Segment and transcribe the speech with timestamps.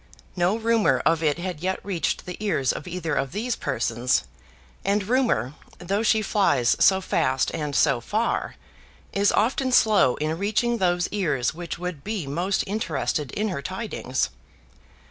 [0.35, 4.23] No rumour of it had yet reached the ears of either of these persons;
[4.83, 8.55] and rumour, though she flies so fast and so far,
[9.13, 14.31] is often slow in reaching those ears which would be most interested in her tidings.